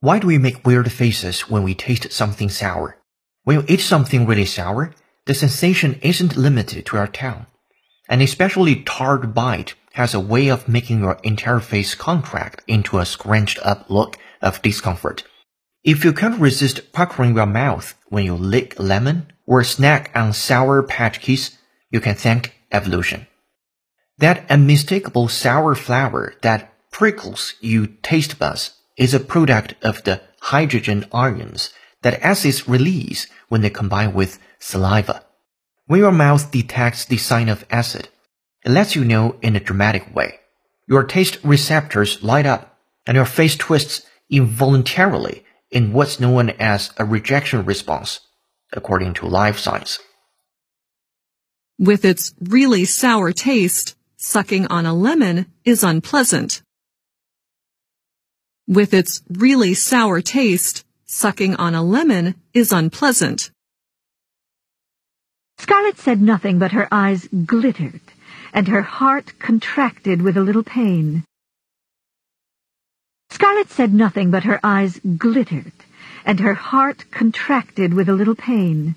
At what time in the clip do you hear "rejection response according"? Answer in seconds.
47.04-49.14